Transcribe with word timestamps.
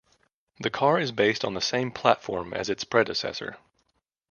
The 0.59 0.71
car 0.71 0.97
is 0.99 1.11
based 1.11 1.45
on 1.45 1.53
the 1.53 1.61
same 1.61 1.91
platform 1.91 2.55
as 2.55 2.71
its 2.71 2.83
predecessor. 2.83 3.59